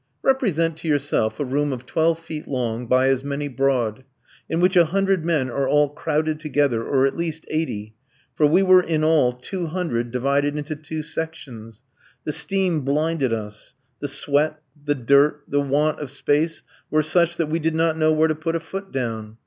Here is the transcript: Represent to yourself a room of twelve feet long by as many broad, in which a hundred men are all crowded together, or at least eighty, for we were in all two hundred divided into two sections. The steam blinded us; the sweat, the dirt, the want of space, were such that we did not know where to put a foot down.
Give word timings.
Represent 0.23 0.77
to 0.77 0.87
yourself 0.87 1.39
a 1.39 1.45
room 1.45 1.71
of 1.71 1.85
twelve 1.85 2.17
feet 2.17 2.47
long 2.47 2.87
by 2.87 3.07
as 3.09 3.23
many 3.23 3.47
broad, 3.47 4.03
in 4.49 4.59
which 4.59 4.75
a 4.75 4.85
hundred 4.85 5.23
men 5.23 5.47
are 5.51 5.67
all 5.69 5.89
crowded 5.89 6.39
together, 6.39 6.81
or 6.83 7.05
at 7.05 7.15
least 7.15 7.45
eighty, 7.51 7.93
for 8.33 8.47
we 8.47 8.63
were 8.63 8.81
in 8.81 9.03
all 9.03 9.31
two 9.31 9.67
hundred 9.67 10.09
divided 10.09 10.57
into 10.57 10.75
two 10.75 11.03
sections. 11.03 11.83
The 12.23 12.33
steam 12.33 12.79
blinded 12.81 13.31
us; 13.31 13.75
the 13.99 14.07
sweat, 14.07 14.59
the 14.83 14.95
dirt, 14.95 15.43
the 15.47 15.61
want 15.61 15.99
of 15.99 16.09
space, 16.09 16.63
were 16.89 17.03
such 17.03 17.37
that 17.37 17.49
we 17.49 17.59
did 17.59 17.75
not 17.75 17.95
know 17.95 18.11
where 18.11 18.27
to 18.27 18.33
put 18.33 18.55
a 18.55 18.59
foot 18.59 18.91
down. 18.91 19.37